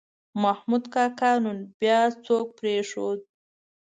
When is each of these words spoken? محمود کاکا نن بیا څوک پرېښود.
محمود 0.43 0.83
کاکا 0.93 1.31
نن 1.43 1.57
بیا 1.79 1.99
څوک 2.25 2.45
پرېښود. 2.59 3.19